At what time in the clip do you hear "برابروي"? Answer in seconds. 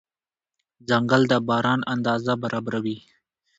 2.43-2.97